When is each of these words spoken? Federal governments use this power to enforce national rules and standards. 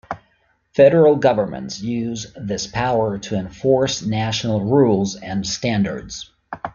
Federal 0.73 1.15
governments 1.17 1.79
use 1.79 2.33
this 2.35 2.65
power 2.65 3.19
to 3.19 3.35
enforce 3.35 4.01
national 4.03 4.61
rules 4.65 5.15
and 5.15 5.45
standards. 5.45 6.31